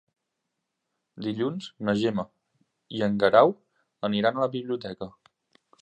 [1.25, 2.27] Dilluns na Gemma
[3.01, 3.55] i en Guerau
[4.11, 5.15] aniran a la biblioteca.